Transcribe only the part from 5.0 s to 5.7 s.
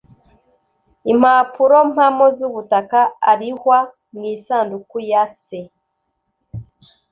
yase